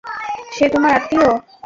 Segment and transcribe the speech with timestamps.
[0.51, 1.29] সে তোমার আত্মীয়।